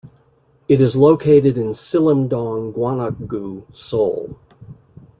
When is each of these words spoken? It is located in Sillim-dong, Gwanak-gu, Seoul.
It 0.67 0.79
is 0.81 0.95
located 0.95 1.59
in 1.59 1.73
Sillim-dong, 1.75 2.73
Gwanak-gu, 2.73 3.67
Seoul. 3.71 4.35